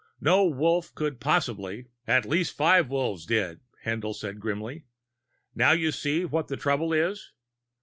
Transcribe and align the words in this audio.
No 0.19 0.47
Wolf 0.47 0.95
could 0.95 1.19
possibly" 1.19 1.85
"At 2.07 2.25
least 2.25 2.57
five 2.57 2.89
Wolves 2.89 3.23
did," 3.27 3.59
Haendl 3.85 4.15
said 4.15 4.39
grimly. 4.39 4.85
"Now 5.53 5.73
you 5.73 5.91
see 5.91 6.25
what 6.25 6.47
the 6.47 6.57
trouble 6.57 6.91
is? 6.91 7.33